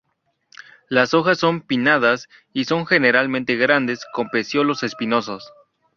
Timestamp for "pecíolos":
4.29-4.81